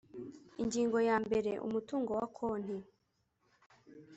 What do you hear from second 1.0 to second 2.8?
ya mbere umutungo wa konti